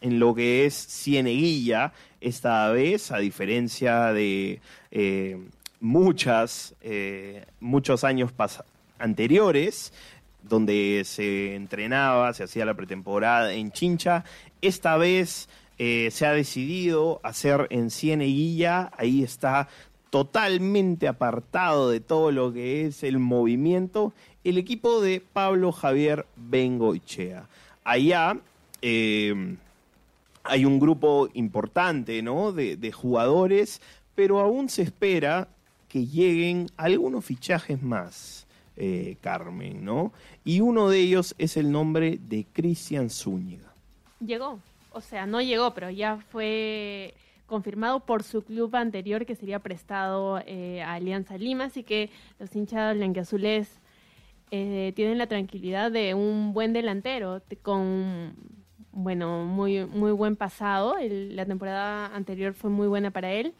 en 0.02 0.20
lo 0.20 0.36
que 0.36 0.68
es 0.68 0.76
Cieneguilla, 0.76 1.94
esta 2.22 2.70
vez, 2.70 3.12
a 3.12 3.18
diferencia 3.18 4.14
de 4.14 4.62
eh, 4.92 5.38
muchas, 5.86 6.74
eh, 6.82 7.46
muchos 7.60 8.04
años 8.04 8.32
anteriores, 8.98 9.94
donde 10.42 11.04
se 11.06 11.54
entrenaba, 11.54 12.34
se 12.34 12.44
hacía 12.44 12.66
la 12.66 12.74
pretemporada 12.74 13.54
en 13.54 13.72
Chincha, 13.72 14.26
esta 14.62 14.98
vez 14.98 15.48
eh, 15.78 16.10
se 16.12 16.26
ha 16.26 16.32
decidido 16.32 17.20
hacer 17.22 17.68
en 17.70 17.92
Cieneguilla, 17.92 18.92
ahí 18.98 19.24
está 19.24 19.68
totalmente 20.10 21.08
apartado 21.08 21.92
de 21.92 22.00
todo 22.00 22.32
lo 22.32 22.52
que 22.52 22.88
es 22.88 23.04
el 23.04 23.20
movimiento, 23.20 24.12
el 24.44 24.58
equipo 24.58 25.02
de 25.02 25.22
Pablo 25.22 25.72
Javier 25.72 26.26
Bengoichea. 26.36 27.48
Allá 27.84 28.40
eh, 28.82 29.56
hay 30.44 30.66
un 30.66 30.80
grupo 30.80 31.30
importante 31.34 32.24
¿no? 32.24 32.52
de, 32.52 32.76
de 32.76 32.92
jugadores, 32.92 33.82
pero 34.16 34.40
aún 34.40 34.70
se 34.70 34.82
espera 34.82 35.50
que 35.96 36.06
lleguen 36.08 36.68
algunos 36.76 37.24
fichajes 37.24 37.82
más, 37.82 38.46
eh, 38.76 39.16
Carmen, 39.22 39.86
¿no? 39.86 40.12
Y 40.44 40.60
uno 40.60 40.90
de 40.90 41.00
ellos 41.00 41.34
es 41.38 41.56
el 41.56 41.72
nombre 41.72 42.20
de 42.22 42.46
Cristian 42.52 43.10
Zúñiga. 43.10 43.72
Llegó, 44.20 44.60
o 44.92 45.00
sea, 45.00 45.26
no 45.26 45.42
llegó, 45.42 45.74
pero 45.74 45.90
ya 45.90 46.18
fue 46.18 47.14
confirmado 47.46 48.02
por 48.02 48.24
su 48.24 48.42
club 48.42 48.76
anterior 48.76 49.26
que 49.26 49.36
sería 49.36 49.60
prestado 49.60 50.42
eh, 50.46 50.82
a 50.82 50.96
Alianza 50.96 51.38
Lima, 51.38 51.64
así 51.66 51.84
que 51.84 52.10
los 52.40 52.54
hinchas 52.54 52.98
blanquiazules 52.98 53.70
eh, 54.52 54.92
tienen 54.98 55.18
la 55.18 55.28
tranquilidad 55.28 55.94
de 55.94 56.14
un 56.14 56.52
buen 56.54 56.74
delantero 56.74 57.42
con 57.62 58.34
bueno 58.92 59.46
muy 59.46 59.86
muy 59.86 60.12
buen 60.12 60.36
pasado. 60.36 60.98
El- 60.98 61.38
la 61.38 61.46
temporada 61.46 62.14
anterior 62.14 62.54
fue 62.54 62.70
muy 62.70 62.88
buena 62.90 63.12
para 63.12 63.32
él, 63.32 63.54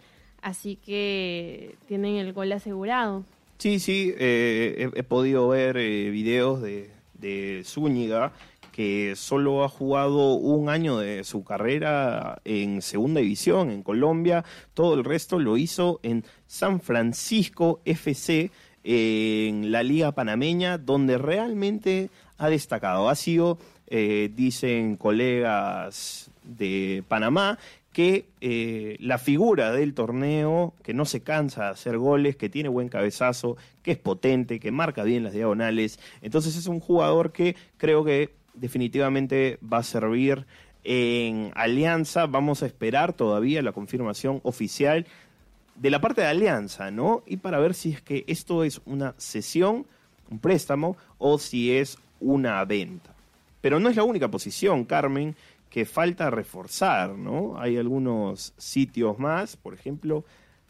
así 0.46 0.76
que 0.76 1.76
tienen 1.88 2.18
el 2.18 2.32
gol 2.32 2.52
asegurado. 2.52 3.24
Sí, 3.58 3.80
sí, 3.80 4.14
eh, 4.20 4.92
he, 4.94 5.04
podido 5.04 5.48
ver 5.48 5.76
eh, 5.78 6.12
videos 6.12 6.62
de, 6.62 6.92
de 7.16 7.64
Zúñiga 7.66 8.32
que 8.72 9.16
solo 9.16 9.64
ha 9.64 9.70
jugado 9.70 10.34
un 10.34 10.70
año 10.70 11.00
de 11.00 11.24
su 11.24 11.44
carrera 11.44 12.42
en 12.46 12.82
segunda 12.84 13.22
división 13.22 13.72
en 13.72 13.82
Colombia, 13.82 14.44
todo 14.74 14.94
el 14.94 15.04
resto 15.04 15.40
lo 15.40 15.58
hizo 15.58 16.00
en 16.04 16.26
San 16.46 16.80
Francisco 16.80 17.80
FC, 17.86 18.52
en 18.84 19.72
la 19.72 19.82
Liga 19.82 20.12
Panameña, 20.12 20.78
donde 20.78 21.18
realmente 21.18 22.10
ha 22.38 22.50
destacado. 22.50 23.10
Ha 23.10 23.16
sido, 23.16 23.58
eh, 23.88 24.30
dicen 24.36 24.98
colegas 24.98 26.30
de 26.44 27.02
Panamá, 27.08 27.58
que 27.96 28.26
eh, 28.42 28.98
la 29.00 29.18
figura 29.18 29.72
del 29.72 29.94
torneo, 29.94 30.74
que 30.84 30.94
no 30.94 31.06
se 31.06 31.22
cansa 31.22 31.64
de 31.64 31.70
hacer 31.70 31.98
goles, 31.98 32.36
que 32.36 32.50
tiene 32.50 32.68
buen 32.68 32.90
cabezazo, 32.90 33.56
que 33.84 33.92
es 33.92 33.98
potente, 33.98 34.60
que 34.60 34.70
marca 34.70 35.04
bien 35.04 35.24
las 35.24 35.32
diagonales. 35.32 35.98
Entonces 36.22 36.58
es 36.58 36.68
un 36.68 36.82
jugador 36.82 37.32
que 37.32 37.56
creo 37.78 38.04
que 38.04 38.32
definitivamente 38.54 39.60
va 39.64 39.78
a 39.78 39.84
servir 39.84 40.46
en 40.84 41.54
Alianza. 41.56 42.26
Vamos 42.26 42.64
a 42.64 42.66
esperar 42.66 43.14
todavía 43.14 43.62
la 43.62 43.72
confirmación 43.72 44.42
oficial 44.44 45.08
de 45.76 45.90
la 45.90 46.02
parte 46.02 46.20
de 46.20 46.28
Alianza, 46.28 46.92
¿no? 46.92 47.24
Y 47.26 47.38
para 47.38 47.60
ver 47.60 47.74
si 47.74 47.94
es 47.94 48.02
que 48.02 48.26
esto 48.28 48.66
es 48.66 48.82
una 48.86 49.16
cesión, 49.18 49.86
un 50.30 50.40
préstamo, 50.40 50.98
o 51.18 51.40
si 51.40 51.72
es 51.72 51.98
una 52.20 52.66
venta. 52.66 53.16
Pero 53.62 53.80
no 53.80 53.88
es 53.88 53.96
la 53.96 54.04
única 54.04 54.28
posición, 54.28 54.84
Carmen, 54.84 55.34
que 55.76 55.84
falta 55.84 56.30
reforzar, 56.30 57.18
¿no? 57.18 57.60
Hay 57.60 57.76
algunos 57.76 58.54
sitios 58.56 59.20
más, 59.20 59.58
por 59.58 59.74
ejemplo, 59.74 60.24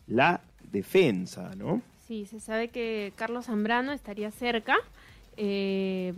la 0.08 0.42
defensa, 0.72 1.54
¿no? 1.56 1.84
Sí, 2.08 2.26
se 2.26 2.40
sabe 2.40 2.70
que 2.70 3.14
Carlos 3.16 3.46
Zambrano 3.46 3.92
estaría 3.92 4.32
cerca. 4.32 4.76
Eh, 5.38 6.12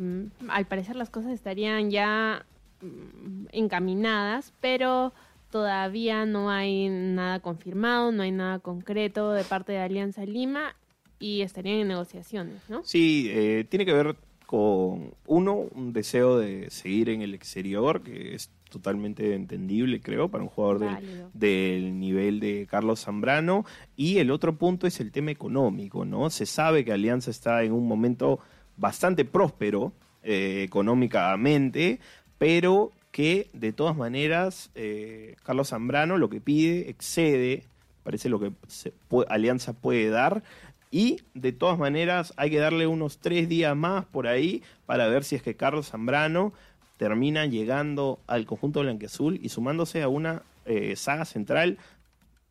al 0.47 0.67
parecer 0.67 0.95
las 0.95 1.09
cosas 1.09 1.33
estarían 1.33 1.91
ya 1.91 2.45
mm, 2.79 3.47
encaminadas, 3.51 4.53
pero 4.61 5.11
todavía 5.51 6.25
no 6.25 6.49
hay 6.49 6.87
nada 6.87 7.41
confirmado, 7.41 8.13
no 8.13 8.23
hay 8.23 8.31
nada 8.31 8.59
concreto 8.59 9.33
de 9.33 9.43
parte 9.43 9.73
de 9.73 9.79
Alianza 9.79 10.23
Lima 10.25 10.77
y 11.19 11.41
estarían 11.41 11.79
en 11.79 11.89
negociaciones, 11.89 12.61
¿no? 12.69 12.85
Sí, 12.85 13.27
eh, 13.31 13.65
tiene 13.67 13.85
que 13.85 13.91
ver 13.91 14.15
con, 14.45 15.13
uno, 15.25 15.55
un 15.75 15.91
deseo 15.91 16.37
de 16.37 16.69
seguir 16.69 17.09
en 17.09 17.21
el 17.21 17.33
exterior, 17.33 18.01
que 18.01 18.33
es 18.33 18.49
totalmente 18.77 19.33
entendible, 19.35 19.99
creo, 20.01 20.29
para 20.29 20.43
un 20.43 20.49
jugador 20.49 20.79
del, 20.79 21.25
del 21.33 21.99
nivel 21.99 22.39
de 22.39 22.67
Carlos 22.69 23.03
Zambrano. 23.03 23.65
Y 23.95 24.19
el 24.19 24.31
otro 24.31 24.55
punto 24.57 24.87
es 24.87 24.99
el 24.99 25.11
tema 25.11 25.31
económico, 25.31 26.05
¿no? 26.05 26.29
Se 26.29 26.45
sabe 26.45 26.85
que 26.85 26.91
Alianza 26.93 27.31
está 27.31 27.63
en 27.63 27.71
un 27.71 27.87
momento 27.87 28.39
bastante 28.77 29.25
próspero 29.25 29.91
eh, 30.23 30.63
económicamente, 30.63 31.99
pero 32.37 32.91
que 33.11 33.49
de 33.53 33.73
todas 33.73 33.95
maneras 33.97 34.69
eh, 34.75 35.35
Carlos 35.43 35.69
Zambrano 35.69 36.17
lo 36.17 36.29
que 36.29 36.41
pide 36.41 36.89
excede, 36.89 37.63
parece 38.03 38.29
lo 38.29 38.39
que 38.39 38.51
se 38.67 38.93
pu- 39.09 39.25
Alianza 39.29 39.73
puede 39.73 40.09
dar. 40.09 40.43
Y 40.89 41.17
de 41.33 41.51
todas 41.51 41.77
maneras 41.77 42.33
hay 42.37 42.49
que 42.49 42.59
darle 42.59 42.87
unos 42.87 43.17
tres 43.17 43.49
días 43.49 43.75
más 43.75 44.05
por 44.05 44.25
ahí 44.27 44.63
para 44.85 45.07
ver 45.07 45.25
si 45.25 45.35
es 45.35 45.41
que 45.41 45.55
Carlos 45.55 45.89
Zambrano 45.89 46.53
termina 46.97 47.45
llegando 47.45 48.19
al 48.27 48.45
conjunto 48.45 48.81
blanqueazul 48.81 49.39
y 49.41 49.49
sumándose 49.49 50.01
a 50.01 50.09
una 50.09 50.41
eh, 50.65 50.95
saga 50.95 51.25
central, 51.25 51.77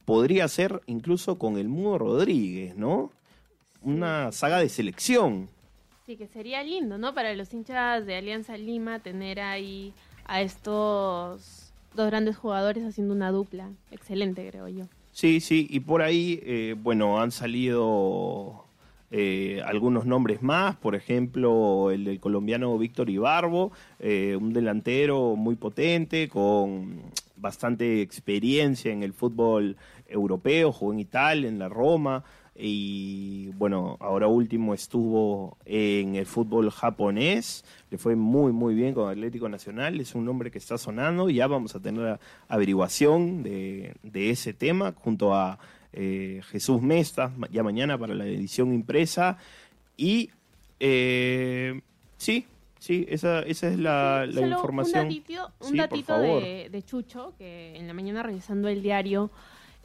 podría 0.04 0.48
ser 0.48 0.80
incluso 0.86 1.38
con 1.38 1.58
el 1.58 1.68
Mudo 1.68 1.98
Rodríguez, 1.98 2.76
¿no? 2.76 3.10
Una 3.82 4.32
saga 4.32 4.58
de 4.58 4.68
selección. 4.68 5.48
Sí, 6.06 6.16
que 6.16 6.28
sería 6.28 6.62
lindo, 6.62 6.98
¿no? 6.98 7.14
Para 7.14 7.34
los 7.34 7.52
hinchas 7.52 8.06
de 8.06 8.16
Alianza 8.16 8.56
Lima 8.56 9.00
tener 9.00 9.40
ahí 9.40 9.92
a 10.24 10.40
estos 10.40 11.72
dos 11.94 12.06
grandes 12.06 12.36
jugadores 12.36 12.84
haciendo 12.84 13.12
una 13.12 13.32
dupla. 13.32 13.70
Excelente, 13.90 14.48
creo 14.48 14.68
yo. 14.68 14.84
Sí, 15.12 15.40
sí, 15.40 15.66
y 15.70 15.80
por 15.80 16.02
ahí, 16.02 16.40
eh, 16.44 16.76
bueno, 16.78 17.20
han 17.20 17.32
salido 17.32 18.65
eh, 19.10 19.62
algunos 19.64 20.04
nombres 20.04 20.42
más, 20.42 20.76
por 20.76 20.94
ejemplo, 20.94 21.90
el 21.90 22.04
del 22.04 22.20
colombiano 22.20 22.76
Víctor 22.76 23.08
Ibarbo, 23.08 23.72
eh, 24.00 24.36
un 24.40 24.52
delantero 24.52 25.36
muy 25.36 25.54
potente, 25.54 26.28
con 26.28 27.02
bastante 27.36 28.00
experiencia 28.00 28.92
en 28.92 29.02
el 29.02 29.12
fútbol 29.12 29.76
europeo, 30.08 30.72
jugó 30.72 30.92
en 30.92 31.00
Italia, 31.00 31.48
en 31.48 31.58
la 31.58 31.68
Roma, 31.68 32.25
y 32.58 33.48
bueno, 33.58 33.96
ahora 34.00 34.28
último 34.28 34.72
estuvo 34.72 35.58
en 35.66 36.16
el 36.16 36.26
fútbol 36.26 36.70
japonés, 36.70 37.64
le 37.90 37.98
fue 37.98 38.16
muy 38.16 38.52
muy 38.52 38.75
bien 38.75 38.94
con 38.94 39.10
Atlético 39.10 39.48
Nacional, 39.48 40.00
es 40.00 40.14
un 40.14 40.25
nombre 40.25 40.50
que 40.50 40.58
está 40.58 40.78
sonando, 40.78 41.28
ya 41.28 41.46
vamos 41.46 41.76
a 41.76 41.80
tener 41.80 42.18
averiguación 42.48 43.42
de, 43.42 43.94
de 44.02 44.30
ese 44.30 44.54
tema 44.54 44.94
junto 44.96 45.34
a 45.34 45.58
eh, 45.96 46.40
Jesús 46.50 46.80
Mesta, 46.82 47.32
ma- 47.36 47.48
ya 47.50 47.62
mañana 47.62 47.98
para 47.98 48.14
la 48.14 48.26
edición 48.26 48.72
impresa, 48.72 49.38
y 49.96 50.30
eh, 50.78 51.80
sí, 52.18 52.46
sí, 52.78 53.06
esa, 53.08 53.40
esa 53.40 53.68
es 53.68 53.78
la, 53.78 54.26
información. 54.28 55.06
Un 55.06 55.08
datito, 55.08 55.50
un 55.60 55.68
Sí, 55.72 55.76
datito 55.78 56.18
de, 56.20 56.68
de 56.70 56.82
Chucho, 56.82 57.32
que 57.38 57.74
en 57.76 57.86
la 57.86 57.94
mañana 57.94 58.22
revisando 58.22 58.68
el 58.68 58.82
diario, 58.82 59.30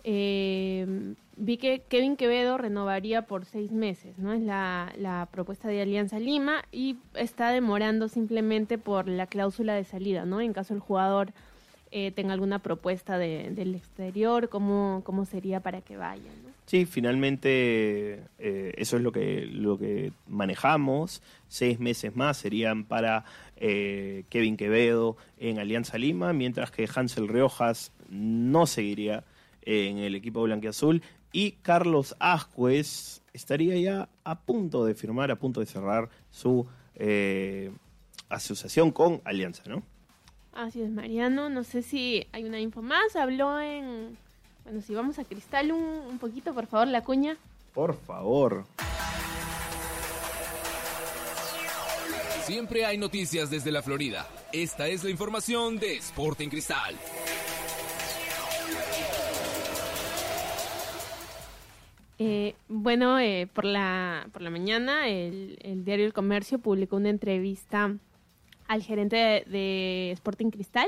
eh, 0.03 1.13
vi 1.37 1.57
que 1.57 1.83
Kevin 1.87 2.17
Quevedo 2.17 2.57
renovaría 2.57 3.23
por 3.23 3.45
seis 3.45 3.71
meses, 3.71 4.17
¿no? 4.17 4.33
Es 4.33 4.41
la, 4.41 4.91
la 4.97 5.27
propuesta 5.31 5.67
de 5.69 5.81
Alianza 5.81 6.19
Lima 6.19 6.63
y 6.71 6.97
está 7.15 7.51
demorando 7.51 8.07
simplemente 8.07 8.77
por 8.77 9.07
la 9.07 9.27
cláusula 9.27 9.75
de 9.75 9.83
salida, 9.83 10.25
¿no? 10.25 10.41
En 10.41 10.53
caso 10.53 10.73
el 10.73 10.79
jugador 10.79 11.33
eh, 11.91 12.11
tenga 12.11 12.33
alguna 12.33 12.59
propuesta 12.59 13.17
de- 13.17 13.49
del 13.51 13.75
exterior, 13.75 14.49
¿cómo, 14.49 15.01
¿cómo 15.05 15.25
sería 15.25 15.59
para 15.59 15.81
que 15.81 15.97
vaya, 15.97 16.31
¿no? 16.43 16.51
Sí, 16.65 16.85
finalmente 16.85 18.23
eh, 18.39 18.73
eso 18.77 18.95
es 18.97 19.03
lo 19.03 19.11
que, 19.11 19.45
lo 19.45 19.77
que 19.77 20.13
manejamos. 20.27 21.21
Seis 21.49 21.79
meses 21.79 22.15
más 22.15 22.37
serían 22.37 22.85
para 22.85 23.25
eh, 23.57 24.23
Kevin 24.29 24.55
Quevedo 24.55 25.17
en 25.37 25.59
Alianza 25.59 25.97
Lima, 25.97 26.31
mientras 26.33 26.71
que 26.71 26.87
Hansel 26.93 27.27
Riojas 27.27 27.91
no 28.09 28.67
seguiría 28.67 29.23
en 29.63 29.97
el 29.97 30.15
equipo 30.15 30.41
blanquiazul 30.43 31.01
y 31.33 31.51
Carlos 31.61 32.15
Ascuez 32.19 33.21
estaría 33.33 33.75
ya 33.77 34.09
a 34.23 34.39
punto 34.39 34.85
de 34.85 34.95
firmar, 34.95 35.29
a 35.31 35.35
punto 35.37 35.59
de 35.59 35.65
cerrar 35.65 36.09
su 36.29 36.67
eh, 36.95 37.71
asociación 38.29 38.91
con 38.91 39.21
Alianza, 39.25 39.63
¿no? 39.67 39.83
Así 40.53 40.81
es, 40.81 40.89
Mariano. 40.89 41.49
No 41.49 41.63
sé 41.63 41.81
si 41.81 42.27
hay 42.31 42.43
una 42.43 42.59
info 42.59 42.81
más. 42.81 43.15
Habló 43.15 43.59
en... 43.59 44.17
Bueno, 44.63 44.81
si 44.81 44.93
vamos 44.93 45.17
a 45.17 45.23
Cristal 45.23 45.71
un, 45.71 45.81
un 45.81 46.19
poquito, 46.19 46.53
por 46.53 46.67
favor, 46.67 46.87
la 46.87 47.03
cuña. 47.03 47.37
Por 47.73 47.95
favor. 47.95 48.65
Siempre 52.43 52.85
hay 52.85 52.97
noticias 52.97 53.49
desde 53.49 53.71
la 53.71 53.81
Florida. 53.81 54.27
Esta 54.51 54.87
es 54.87 55.03
la 55.03 55.09
información 55.09 55.79
de 55.79 55.95
Sporting 55.97 56.49
Cristal. 56.49 56.95
Eh, 62.19 62.53
bueno, 62.67 63.17
eh, 63.19 63.47
por, 63.51 63.65
la, 63.65 64.27
por 64.31 64.43
la 64.43 64.51
mañana 64.51 65.07
el, 65.07 65.57
el 65.63 65.83
diario 65.83 66.05
El 66.05 66.13
Comercio 66.13 66.59
publicó 66.59 66.97
una 66.97 67.09
entrevista 67.09 67.95
al 68.71 68.83
gerente 68.83 69.43
de, 69.47 70.11
Sporting 70.13 70.49
Cristal 70.49 70.87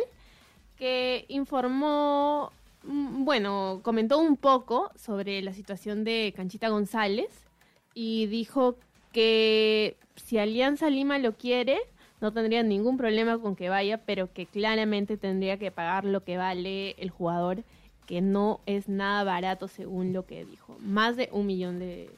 que 0.77 1.25
informó, 1.27 2.51
mm, 2.83 3.25
bueno, 3.25 3.81
comentó 3.83 4.19
un 4.19 4.37
poco 4.37 4.89
sobre 4.95 5.41
la 5.41 5.53
situación 5.53 6.05
de 6.05 6.33
Canchita 6.33 6.69
González 6.69 7.29
y 7.93 8.27
dijo 8.27 8.77
que 9.11 9.97
si 10.15 10.37
Alianza 10.37 10.89
Lima 10.89 11.19
lo 11.19 11.33
quiere, 11.33 11.77
no 12.21 12.31
tendría 12.31 12.63
ningún 12.63 12.95
problema 12.95 13.37
con 13.37 13.57
que 13.57 13.67
vaya, 13.67 13.97
pero 13.97 14.31
que 14.31 14.45
claramente 14.45 15.17
tendría 15.17 15.57
que 15.57 15.69
pagar 15.69 16.05
lo 16.05 16.23
que 16.23 16.37
vale 16.37 16.91
el 16.91 17.09
jugador, 17.09 17.65
que 18.07 18.21
no 18.21 18.61
es 18.65 18.87
nada 18.87 19.25
barato 19.25 19.67
según 19.67 20.13
lo 20.13 20.25
que 20.25 20.45
dijo, 20.45 20.77
más 20.79 21.17
de 21.17 21.27
un 21.33 21.47
millón 21.47 21.79
de 21.79 22.09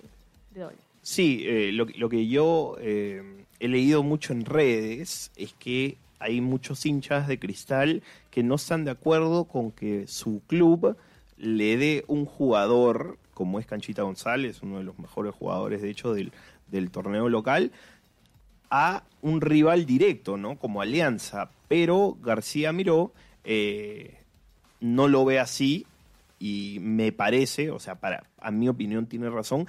dólares. 0.54 0.85
Sí, 1.06 1.44
eh, 1.46 1.72
lo, 1.72 1.86
lo 1.86 2.10
que 2.10 2.26
yo 2.26 2.78
eh, 2.80 3.22
he 3.60 3.68
leído 3.68 4.02
mucho 4.02 4.34
en 4.34 4.44
redes 4.44 5.32
es 5.36 5.54
que 5.54 5.98
hay 6.18 6.42
muchos 6.42 6.84
hinchas 6.84 7.28
de 7.28 7.38
cristal 7.38 8.02
que 8.32 8.42
no 8.42 8.56
están 8.56 8.86
de 8.86 8.90
acuerdo 8.90 9.44
con 9.44 9.72
que 9.72 10.08
su 10.08 10.42
club 10.48 10.98
le 11.38 11.78
dé 11.78 12.06
un 12.08 12.26
jugador, 12.26 13.20
como 13.36 13.60
es 13.60 13.68
Canchita 13.68 14.02
González, 14.02 14.64
uno 14.64 14.80
de 14.80 14.84
los 14.84 14.98
mejores 14.98 15.36
jugadores 15.36 15.84
de 15.84 15.92
hecho 15.92 16.16
del, 16.16 16.32
torneo 16.90 17.30
local, 17.30 17.72
a 18.72 19.04
un 19.22 19.42
rival 19.42 19.86
directo, 19.86 20.38
¿no? 20.38 20.58
Como 20.58 20.82
Alianza. 20.82 21.52
Pero 21.68 22.18
García 22.20 22.74
Miró 22.74 23.14
eh, 23.44 24.18
no 24.80 25.08
lo 25.08 25.24
ve 25.24 25.38
así 25.38 25.86
y 26.40 26.80
me 26.82 27.12
parece, 27.12 27.70
o 27.70 27.78
sea, 27.78 27.94
para, 27.94 28.24
a 28.40 28.50
mi 28.50 28.68
opinión 28.70 29.06
tiene 29.06 29.30
razón, 29.30 29.68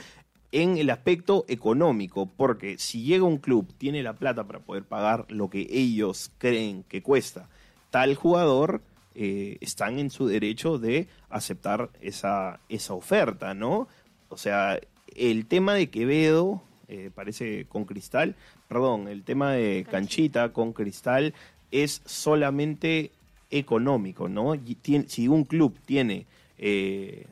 en 0.53 0.79
el 0.79 0.91
aspecto 0.91 1.45
económico, 1.49 2.27
porque 2.27 2.79
si 2.79 3.03
llega 3.03 3.25
un 3.25 3.39
club, 3.39 3.73
tiene 3.79 4.03
la 4.03 4.15
plata 4.15 4.47
para 4.47 4.61
poder 4.61 4.85
pagar 4.85 5.27
lo 5.29 5.51
que 5.51 5.67
ellos 5.71 6.31
creen 6.39 6.85
que 6.89 7.03
cuesta 7.03 7.49
tal 7.91 8.15
jugador, 8.15 8.83
eh, 9.15 9.57
están 9.63 9.99
en 9.99 10.11
su 10.11 10.27
derecho 10.27 10.79
de 10.79 11.09
aceptar 11.31 11.89
esa, 12.03 12.61
esa 12.69 12.93
oferta, 12.93 13.55
¿no? 13.55 13.89
O 14.29 14.37
sea, 14.37 14.79
el 15.15 15.47
tema 15.47 15.73
de 15.73 15.89
Quevedo, 15.89 16.63
eh, 16.89 17.11
parece 17.15 17.65
con 17.65 17.87
Cristal, 17.87 18.37
perdón, 18.69 19.09
el 19.09 19.23
tema 19.23 19.53
de 19.53 19.87
Canchita. 19.91 19.91
Canchita 19.91 20.53
con 20.53 20.73
Cristal 20.75 21.33
es 21.71 22.03
solamente 22.05 23.13
económico, 23.51 24.29
¿no? 24.29 24.55
Y 24.55 24.77
si 25.07 25.29
un 25.29 25.45
club 25.45 25.79
tiene 25.87 26.27
eh, 26.59 27.27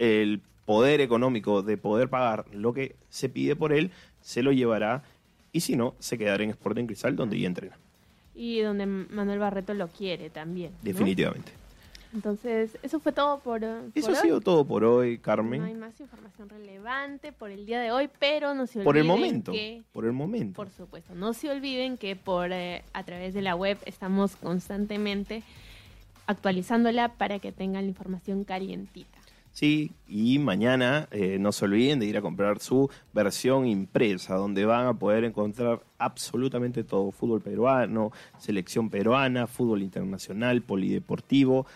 el 0.00 0.40
poder 0.66 1.00
económico 1.00 1.62
de 1.62 1.76
poder 1.76 2.08
pagar 2.08 2.44
lo 2.52 2.72
que 2.72 2.96
se 3.10 3.28
pide 3.28 3.54
por 3.56 3.72
él, 3.72 3.90
se 4.20 4.42
lo 4.42 4.52
llevará 4.52 5.02
y 5.52 5.60
si 5.60 5.76
no, 5.76 5.94
se 5.98 6.18
quedará 6.18 6.42
en 6.42 6.50
Sporting 6.50 6.86
Cristal 6.86 7.14
donde 7.16 7.38
ya 7.38 7.46
entrena, 7.46 7.76
Y 8.34 8.60
donde 8.60 8.86
Manuel 8.86 9.38
Barreto 9.38 9.74
lo 9.74 9.88
quiere 9.88 10.30
también. 10.30 10.72
¿no? 10.72 10.78
definitivamente. 10.82 11.52
Entonces, 12.12 12.78
eso 12.84 13.00
fue 13.00 13.10
todo 13.10 13.40
por, 13.40 13.64
eh, 13.64 13.90
Eso 13.94 14.06
por 14.06 14.16
ha 14.16 14.20
hoy. 14.20 14.24
sido 14.26 14.40
todo 14.40 14.64
por 14.64 14.84
hoy, 14.84 15.06
No 15.06 15.10
hay 15.12 15.18
Carmen. 15.18 15.80
más 15.80 15.98
información 16.00 16.48
relevante 16.48 17.32
por 17.32 17.50
el 17.50 17.66
día 17.66 17.80
de 17.80 17.90
hoy, 17.90 18.08
pero 18.20 18.54
no 18.54 18.66
se 18.68 18.78
olviden 18.78 18.84
Por 18.84 18.96
el 18.98 19.04
momento, 19.04 19.50
que, 19.52 19.82
por 19.92 20.04
el 20.04 20.12
momento. 20.12 20.54
por 20.54 20.70
supuesto, 20.70 21.12
no 21.16 21.32
se 21.34 21.50
olviden 21.50 21.96
que 21.98 22.14
por 22.14 22.52
eh, 22.52 22.84
a 22.92 23.02
través 23.02 23.34
de 23.34 23.42
la 23.42 23.56
web 23.56 23.78
estamos 23.84 24.36
constantemente 24.36 25.42
actualizándola 26.26 27.08
para 27.14 27.38
que 27.40 27.52
tengan 27.52 27.82
la 27.84 27.88
información 27.88 28.44
calientita. 28.44 29.18
Sí, 29.54 29.92
y 30.08 30.40
mañana 30.40 31.06
eh, 31.12 31.38
no 31.38 31.52
se 31.52 31.66
olviden 31.66 32.00
de 32.00 32.06
ir 32.06 32.16
a 32.16 32.22
comprar 32.22 32.58
su 32.58 32.90
versión 33.12 33.68
impresa, 33.68 34.34
donde 34.34 34.64
van 34.64 34.88
a 34.88 34.94
poder 34.94 35.22
encontrar 35.22 35.80
absolutamente 35.96 36.82
todo, 36.82 37.12
fútbol 37.12 37.40
peruano, 37.40 38.10
selección 38.36 38.90
peruana, 38.90 39.46
fútbol 39.46 39.82
internacional, 39.82 40.60
polideportivo, 40.62 41.66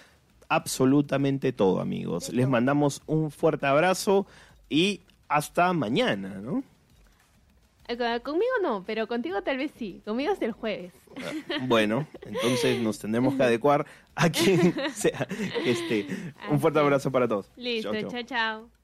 absolutamente 0.48 1.52
todo, 1.52 1.80
amigos. 1.80 2.32
Les 2.32 2.48
mandamos 2.48 3.00
un 3.06 3.30
fuerte 3.30 3.66
abrazo 3.66 4.26
y 4.68 5.02
hasta 5.28 5.72
mañana, 5.72 6.40
¿no? 6.42 6.64
Conmigo 8.22 8.52
no, 8.62 8.84
pero 8.86 9.06
contigo 9.06 9.42
tal 9.42 9.56
vez 9.56 9.72
sí. 9.78 10.02
Conmigo 10.04 10.32
es 10.32 10.42
el 10.42 10.52
jueves. 10.52 10.92
Bueno, 11.62 12.06
entonces 12.22 12.80
nos 12.82 12.98
tendremos 12.98 13.34
que 13.34 13.42
adecuar 13.42 13.86
a 14.14 14.28
quien 14.30 14.74
sea 14.94 15.26
que 15.64 15.70
esté. 15.70 16.06
Un 16.50 16.60
fuerte 16.60 16.78
abrazo 16.80 17.10
para 17.10 17.26
todos. 17.26 17.50
Listo, 17.56 17.92
chao, 18.10 18.22
chao. 18.24 18.77